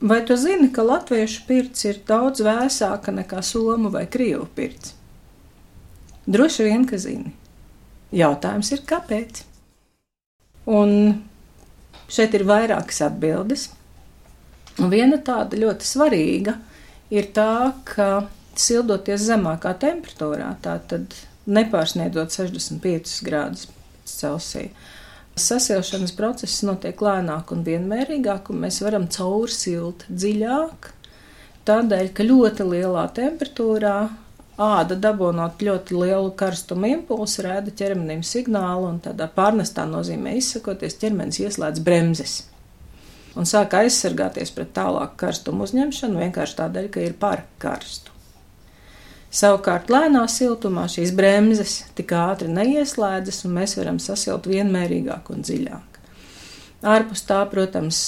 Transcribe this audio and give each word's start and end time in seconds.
Vai 0.00 0.24
tu 0.26 0.36
zini, 0.36 0.68
ka 0.74 0.82
latviešu 0.82 1.44
pirts 1.48 1.84
ir 1.86 2.00
daudz 2.06 2.42
vēsāka 2.44 3.14
nekā 3.14 3.40
somu 3.46 3.92
vai 3.94 4.04
krievu 4.10 4.46
pirts? 4.56 4.94
Droši 6.26 6.66
vien, 6.66 6.84
ka 6.88 6.98
zini. 6.98 7.34
Jautājums 8.14 8.70
ir, 8.72 8.82
kāpēc? 8.88 9.44
Un 10.70 11.22
šeit 12.08 12.34
ir 12.36 12.46
vairākas 12.48 13.02
atbildes. 13.06 13.68
Un 14.80 14.90
viena 14.90 15.20
tāda 15.22 15.58
ļoti 15.60 15.86
svarīga 15.86 16.56
ir 17.14 17.28
tā, 17.36 17.74
ka 17.86 18.26
sildoties 18.58 19.26
zemākā 19.28 19.74
temperatūrā, 19.82 20.48
tātad 20.64 21.14
nepārsniedzot 21.46 22.34
65 22.34 23.20
grādus 23.26 23.68
Celsija, 24.08 24.70
sasilšanas 25.40 26.14
process 26.16 26.62
notiek 26.66 27.00
lēnāk 27.02 27.52
un 27.54 27.64
vienmērīgāk, 27.66 28.50
un 28.50 28.62
mēs 28.66 28.80
varam 28.84 29.08
caursilt 29.10 30.06
dziļāk. 30.10 30.92
Tādēļ, 31.64 32.10
ka 32.14 32.26
ļoti 32.28 32.66
lielā 32.68 33.06
temperatūrā 33.16 33.96
āda 34.60 34.96
dabūnot 35.00 35.62
ļoti 35.64 35.98
lielu 35.98 36.32
karstumu 36.38 36.90
impulsu, 36.92 37.42
rāda 37.46 37.74
ķermenim 37.74 38.22
signālu, 38.26 38.92
un 38.92 39.00
tādā 39.02 39.26
pārnestā 39.32 39.86
nozīmē 39.90 40.36
izsakoties, 40.38 40.98
ķermenis 41.00 41.40
ieslēdz 41.42 41.82
bremzes. 41.84 42.36
Un 43.34 43.48
sāk 43.50 43.74
aizsargāties 43.74 44.54
pret 44.54 44.70
tālāku 44.76 45.18
karstumu 45.24 45.66
uzņemšanu 45.66 46.20
vienkārši 46.22 46.60
tādēļ, 46.60 46.90
ka 46.94 47.02
ir 47.02 47.16
par 47.18 47.42
karstu. 47.58 48.13
Savukārt, 49.34 49.88
lēnā 49.90 50.22
siltumā 50.30 50.84
šīs 50.90 51.10
bremzes 51.16 51.80
tik 51.98 52.12
ātri 52.14 52.46
neieslēdzas, 52.54 53.40
un 53.48 53.56
mēs 53.56 53.74
varam 53.80 53.98
sasilt 54.02 54.46
vienmērīgāk 54.46 55.32
un 55.34 55.42
dziļāk. 55.42 55.98
Ārpus 56.86 57.24
tā, 57.26 57.40
protams, 57.50 57.98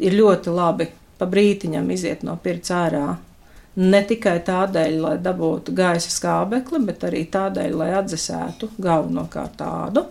ir 0.00 0.16
ļoti 0.16 0.54
labi 0.54 0.88
pa 1.20 1.28
brītiņam 1.28 1.92
iziet 1.92 2.24
no 2.24 2.38
pirts 2.40 2.72
ārā. 2.72 3.18
Ne 3.80 4.00
tikai 4.08 4.38
tādēļ, 4.46 4.96
lai 5.04 5.14
dabūtu 5.22 5.74
gaisa 5.76 6.10
skābekli, 6.10 6.80
bet 6.88 7.04
arī 7.06 7.26
tādēļ, 7.32 7.76
lai 7.76 7.92
atdzesētu 8.00 8.72
galvenokārt 8.80 9.58
tādu. 9.60 10.06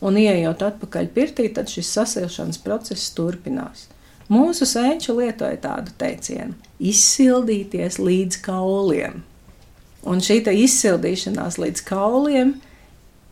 Un, 0.00 0.16
ieejot 0.16 0.64
atpakaļ 0.64 1.10
pirtī, 1.12 1.50
tad 1.52 1.68
šis 1.68 1.92
sasilšanas 1.98 2.58
process 2.64 3.12
turpinās. 3.12 3.90
Mūsu 4.32 4.64
senči 4.64 5.12
lietoja 5.12 5.58
tādu 5.60 5.92
teicienu: 6.00 6.56
izsildīties 6.80 8.00
līdz 8.00 8.40
kauliem. 8.46 9.20
Un 10.08 10.22
šī 10.24 10.40
izsildīšanās 10.48 11.58
līdz 11.60 11.82
kauliem 11.84 12.54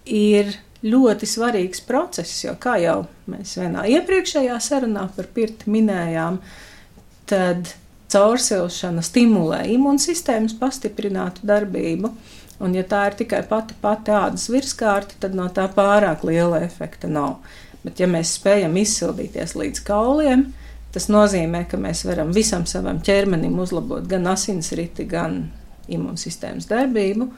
ir 0.04 0.52
ļoti 0.84 1.26
svarīgs 1.26 1.80
process, 1.86 2.44
jo, 2.44 2.54
kā 2.60 2.76
jau 2.82 3.02
mēs 3.30 3.56
vienā 3.58 3.86
iepriekšējā 3.96 4.58
sarunā 4.62 5.08
par 5.16 5.30
pirti 5.34 5.70
minējām, 5.72 6.38
tad 7.28 7.72
caursilšana 8.12 9.02
stimulē 9.04 9.64
imūnsistēmas 9.74 10.56
pastiprinātu 10.60 11.48
darbību. 11.48 12.12
Un, 12.58 12.74
ja 12.74 12.82
tā 12.86 13.04
ir 13.06 13.18
tikai 13.20 13.44
pati 13.46 13.76
pati 13.80 14.10
ādas 14.14 14.48
virskārta, 14.50 15.18
tad 15.22 15.36
no 15.38 15.46
tā 15.54 15.68
pārāk 15.70 16.24
liela 16.26 16.58
efekta 16.64 17.10
nav. 17.10 17.36
Bet, 17.84 18.00
ja 18.02 18.08
mēs 18.10 18.34
spējam 18.34 18.74
izsildīties 18.80 19.54
līdz 19.58 19.84
kauliem, 19.86 20.48
tas 20.94 21.06
nozīmē, 21.12 21.62
ka 21.70 21.78
mēs 21.78 22.02
varam 22.08 22.32
visam 22.34 22.66
savam 22.66 22.98
ķermenim 23.04 23.54
uzlabot 23.62 24.08
gan 24.10 24.26
asinsriti, 24.32 25.06
gan 25.06 25.44
imūnsistēmas 25.94 26.68
darbību, 26.70 27.28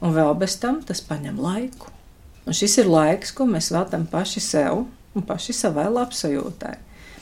un 0.00 0.14
vēl 0.16 0.34
bez 0.40 0.58
tam 0.60 0.80
tas 0.86 1.02
prasa 1.04 1.34
laiku. 1.36 1.90
Un 2.48 2.56
šis 2.56 2.78
ir 2.82 2.88
laiks, 2.90 3.34
ko 3.36 3.46
mēs 3.46 3.70
veltam 3.72 4.06
paši 4.10 4.40
sev 4.42 4.84
un 5.14 5.26
paši 5.26 5.54
savai 5.54 5.86
labsajūtai. 5.92 6.76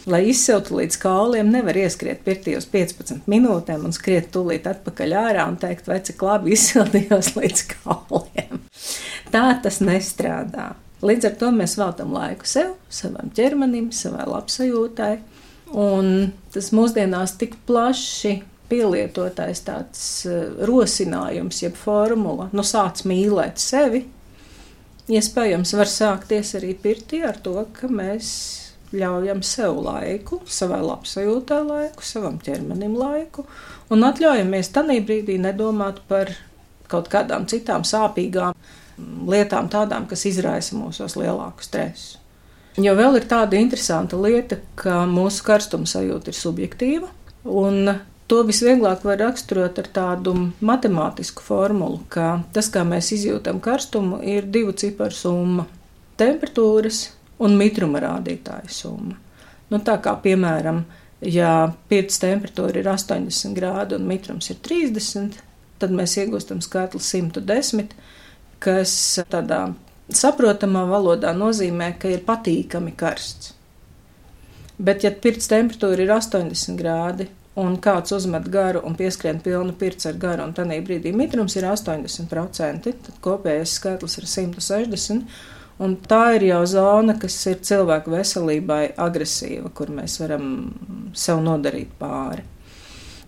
Lai 0.08 0.22
izsiltu 0.30 0.78
līdz 0.78 0.96
kauliem, 1.02 1.50
nevar 1.52 1.76
ieskriet 1.76 2.22
pirtī 2.24 2.54
uz 2.56 2.64
15 2.70 3.26
minūtēm 3.28 3.82
un 3.84 3.92
skriet 3.92 4.30
tūlīt 4.32 4.68
atpakaļ 4.70 5.14
ārā 5.20 5.44
un 5.50 5.58
teikt, 5.60 5.88
vai 5.90 5.98
cik 6.04 6.22
labi 6.24 6.54
izsildījos 6.56 7.34
līdz 7.36 7.64
kauliem. 7.74 8.62
Tā 9.34 9.44
tas 9.64 9.82
nestrādā. 9.84 10.70
Līdz 11.04 11.28
ar 11.28 11.34
to 11.42 11.50
mēs 11.54 11.76
veltam 11.78 12.14
laiku 12.16 12.48
sev, 12.48 12.72
savam 12.88 13.28
ķermenim, 13.36 13.90
savai 13.94 14.24
labsajūtai. 14.30 15.12
Un 15.76 16.32
tas 16.54 16.70
mūsdienās 16.72 17.36
tik 17.38 17.58
plaši 17.68 18.38
pielietotais 18.68 19.62
tāds 19.66 20.04
eh, 20.28 20.46
rosinājums, 20.68 21.62
jeb 21.64 21.76
formula, 21.78 22.48
nu 22.52 22.64
sāc 22.66 23.04
mīlēt 23.08 23.60
sevi, 23.62 24.04
iespējams 25.08 25.74
var 25.78 25.90
sākties 25.90 26.54
arī 26.58 26.74
pirtī 26.82 27.22
ar 27.26 27.40
to, 27.44 27.56
ka 27.72 27.88
mēs 27.88 28.30
ļaujam 28.92 29.42
sev 29.44 29.80
laiku, 29.84 30.40
savai 30.48 30.80
labsajūtai 30.84 31.62
laiku, 31.66 32.04
savam 32.04 32.38
ķermenim 32.40 32.96
laiku, 32.96 33.44
un 33.92 34.04
atļaujamies 34.08 34.72
tanī 34.72 35.00
brīdī 35.04 35.36
nedomāt 35.40 36.00
par 36.08 36.32
kaut 36.88 37.10
kādām 37.12 37.44
citām 37.48 37.84
sāpīgām 37.84 38.56
lietām, 39.28 39.68
tādām, 39.70 40.08
kas 40.08 40.24
izraisa 40.28 40.76
mūsos 40.76 41.18
lielāku 41.20 41.64
stresu. 41.64 42.18
Jo 42.78 42.94
vēl 42.94 43.18
ir 43.18 43.26
tāda 43.26 43.58
interesanta 43.58 44.18
lieta, 44.20 44.60
ka 44.78 45.02
mūsu 45.10 45.42
karstuma 45.46 45.88
sajūta 45.88 46.30
ir 46.30 46.38
subjektīva, 46.38 47.08
un 47.44 47.90
To 48.28 48.42
visvieglāk 48.44 49.06
var 49.08 49.16
raksturot 49.22 49.78
ar 49.80 49.86
tādu 49.88 50.34
matemātisku 50.60 51.40
formulu, 51.40 52.02
ka 52.12 52.42
tas, 52.52 52.66
kā 52.68 52.82
mēs 52.84 53.08
izjūtam 53.16 53.56
karstumu, 53.64 54.18
ir 54.20 54.44
divu 54.52 54.74
ciparu 54.76 55.16
summa- 55.16 55.64
temperatūras 56.20 57.06
un 57.40 57.56
mitruma 57.56 58.02
rādītāja 58.04 58.68
summa. 58.68 59.16
Nu, 59.70 59.78
tā 59.78 59.96
kā 60.02 60.12
piemēram, 60.20 60.84
ja 61.22 61.72
pirts 61.88 62.18
temperatūra 62.18 62.76
ir 62.76 62.88
80 62.92 63.56
grādi 63.56 63.96
un 63.96 64.06
mitrums 64.06 64.50
ir 64.50 64.56
30, 64.56 65.40
tad 65.78 65.90
mēs 65.90 66.18
iegūstam 66.20 66.60
skaitli 66.60 67.00
110, 67.00 67.94
kas 68.60 68.92
tādā 69.30 69.74
saprotamā 70.10 70.84
valodā 70.88 71.32
nozīmē, 71.32 71.98
ka 71.98 72.08
ir 72.08 72.18
patīkami 72.28 72.94
karsts. 72.96 73.54
Bet, 74.78 75.02
ja 75.02 75.10
pirts 75.10 75.48
temperatūra 75.48 76.04
ir 76.04 76.12
80 76.12 76.76
grādi 76.76 77.28
un 77.58 77.76
kāds 77.82 78.14
uzmet 78.14 78.46
garu 78.52 78.82
un 78.86 78.96
pieskrien 78.98 79.40
pilnu 79.42 79.74
pirts 79.78 80.06
ar 80.08 80.18
garu, 80.20 80.46
un 80.46 80.54
tādā 80.56 80.78
brīdī 80.84 81.12
mitrums 81.16 81.56
ir 81.58 81.66
80%, 81.68 82.92
tad 83.06 83.22
kopējais 83.24 83.78
skaitlis 83.80 84.18
ir 84.20 84.28
160. 84.30 85.40
Un 85.78 85.92
tā 86.10 86.22
ir 86.34 86.48
jau 86.48 86.62
zona, 86.66 87.14
kas 87.22 87.36
ir 87.46 87.60
cilvēku 87.62 88.10
veselībai 88.10 88.96
agresīva, 88.98 89.70
kur 89.70 89.92
mēs 89.94 90.16
varam 90.18 90.48
sev 91.14 91.38
nodarīt 91.44 91.92
pāri. 92.00 92.42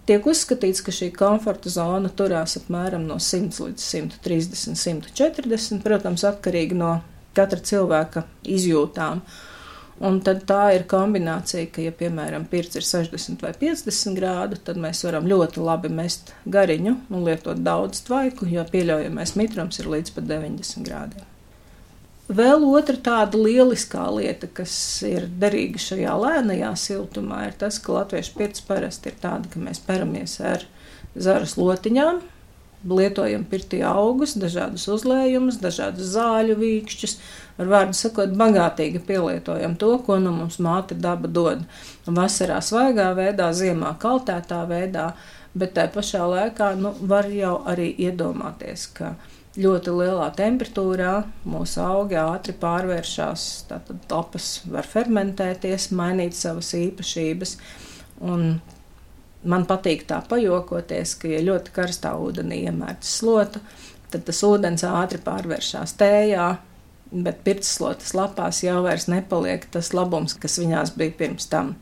Tiek 0.08 0.24
uzskatīts, 0.26 0.82
ka 0.82 0.90
šī 0.90 1.12
komforta 1.14 1.70
zona 1.70 2.10
turās 2.10 2.56
apmēram 2.58 3.04
no 3.06 3.20
100 3.22 3.68
līdz 3.68 3.86
130, 3.86 4.74
140, 4.74 5.84
protams, 5.84 6.26
atkarīgi 6.26 6.78
no 6.80 6.96
katra 7.38 7.62
cilvēka 7.70 8.24
izjūtām. 8.58 9.22
Uh, 9.22 9.46
Un 10.00 10.16
tad 10.24 10.46
tā 10.48 10.70
ir 10.72 10.86
kombinācija, 10.88 11.66
ka, 11.74 11.82
ja, 11.84 11.92
piemēram, 11.92 12.46
pirts 12.48 12.78
ir 12.80 12.86
60 12.88 13.42
vai 13.44 13.50
50 13.60 14.16
grādu, 14.16 14.56
tad 14.64 14.80
mēs 14.80 15.02
varam 15.04 15.26
ļoti 15.28 15.60
labi 15.60 15.90
mest 15.92 16.32
gariņu 16.48 16.94
un 17.10 17.26
lietot 17.26 17.60
daudz 17.60 18.00
tvaiku, 18.06 18.48
jo 18.48 18.64
pieļaujamais 18.72 19.34
mitrums 19.36 19.82
ir 19.82 19.90
līdz 19.92 20.14
pat 20.16 20.30
90 20.30 20.88
grādiem. 20.88 21.26
Vēl 22.30 22.64
otra 22.64 22.94
tāda 22.94 23.36
lieliskā 23.42 24.06
lieta, 24.14 24.48
kas 24.54 24.72
ir 25.04 25.26
derīga 25.42 25.82
šajā 25.82 26.16
lēnajā 26.24 26.72
siltumā, 26.78 27.42
ir 27.48 27.56
tas, 27.60 27.80
ka 27.82 27.98
latviešu 27.98 28.36
pirts 28.38 28.64
parasti 28.64 29.10
ir 29.10 29.20
tāda, 29.20 29.50
ka 29.52 29.60
mēs 29.60 29.82
peramies 29.84 30.38
ar 30.40 30.64
zaras 31.18 31.58
lotiņām, 31.58 32.22
lietojam 32.88 33.44
pirtī 33.48 33.82
augus, 33.84 34.34
dažādus 34.40 34.86
uzlējumus, 34.88 35.60
dažādus 35.60 36.14
zāļu 36.14 36.56
vīkšķus. 36.60 37.16
Ar 37.60 37.68
vārdu 37.68 37.96
sakot, 37.96 38.32
bagātīgi 38.40 39.02
pielietojam 39.04 39.74
to, 39.80 39.92
ko 40.06 40.16
nu 40.22 40.32
mums 40.32 40.56
māte 40.64 40.96
daba 40.96 41.28
dod. 41.28 41.66
Vasarā 42.06 42.60
svaigā 42.64 43.10
veidā, 43.18 43.50
ziemā 43.52 43.92
kaltētā 44.00 44.62
veidā, 44.70 45.10
bet 45.52 45.74
tā 45.76 45.84
pašā 45.92 46.24
laikā 46.30 46.72
nu, 46.80 46.94
var 47.10 47.28
jau 47.28 47.58
arī 47.68 47.90
iedomāties, 48.06 48.86
ka 48.96 49.12
ļoti 49.60 49.92
lielā 49.98 50.30
temperatūrā 50.38 51.14
mūsu 51.50 51.82
augi 51.84 52.16
ātri 52.22 52.54
pārvēršas, 52.56 53.46
tātad 53.68 54.12
lapas 54.12 54.50
var 54.70 54.88
fermentēties, 54.88 55.90
mainīt 55.92 56.38
savas 56.38 56.72
īpašības. 56.78 57.56
Un 58.24 58.60
Man 59.48 59.64
patīk 59.64 60.04
tā 60.08 60.18
pajokoties, 60.28 61.14
ka, 61.20 61.28
ja 61.32 61.40
ļoti 61.44 61.72
karstā 61.72 62.12
ūdenī 62.20 62.64
iemērts 62.68 63.14
slotu, 63.20 63.62
tad 64.12 64.26
tas 64.28 64.42
ūdens 64.44 64.84
ātri 64.84 65.20
pārvēršas 65.24 65.94
tējā, 66.00 66.48
bet 67.10 67.40
pirtslotas 67.46 68.12
lapās 68.14 68.60
jau 68.62 68.82
nepaliek 69.08 69.64
tas 69.72 69.94
labums, 69.96 70.34
kas 70.34 70.58
viņās 70.60 70.92
bija 70.98 71.16
pirms 71.16 71.48
tam. 71.48 71.74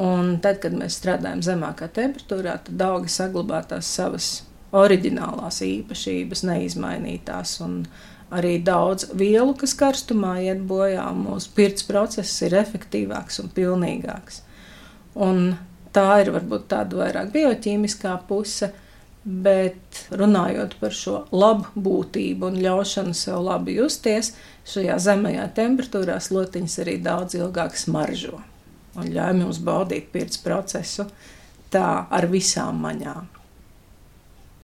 Un 0.00 0.38
tad, 0.42 0.58
kad 0.62 0.74
mēs 0.74 0.96
strādājam 0.98 1.44
zemākā 1.44 1.86
temperatūrā, 1.94 2.56
tad 2.66 2.80
augi 2.82 3.12
saglabā 3.12 3.60
tās 3.68 3.86
savas 3.86 4.30
oriģinālās 4.74 5.60
īpašības, 5.62 6.42
neizmainītās. 6.48 7.58
Un 7.62 7.84
arī 8.34 8.56
daudz 8.64 9.12
vielu, 9.14 9.54
kas 9.58 9.76
karstumā 9.78 10.40
iet 10.48 10.64
bojā, 10.66 11.06
mūsu 11.14 11.52
pirts 11.54 11.86
process 11.86 12.42
ir 12.42 12.56
efektīvāks 12.58 13.38
un 13.44 13.52
pilnīgāks. 13.54 14.40
Un 15.14 15.54
tā 15.94 16.08
ir 16.22 16.32
varbūt 16.34 16.66
tāda 16.72 17.02
vairāk 17.02 17.30
bioķīmiskā 17.34 18.16
puse. 18.28 18.72
Bet 19.24 20.02
runājot 20.12 20.74
par 20.82 20.92
šo 20.92 21.22
labbūtību 21.32 22.50
un 22.50 22.58
ļaušanu 22.60 23.16
sev 23.16 23.40
labi 23.46 23.78
justies, 23.78 24.34
šajā 24.68 24.98
zemajā 25.00 25.46
temperatūrā 25.56 26.18
slotiņas 26.20 26.80
arī 26.84 26.98
daudz 27.06 27.38
ilgāk 27.38 27.78
smaržo 27.80 28.42
un 29.00 29.10
ļauj 29.14 29.38
mums 29.40 29.60
baudīt 29.64 30.10
pirts 30.14 30.40
procesu 30.42 31.08
tā 31.74 32.06
ar 32.10 32.28
visām 32.30 32.82
maņām. 32.84 33.33